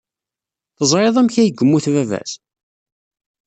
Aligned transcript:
Teẓriḍ 0.77 1.15
amek 1.17 1.35
ay 1.41 1.49
yemmut 1.57 1.85
baba-s? 1.93 2.31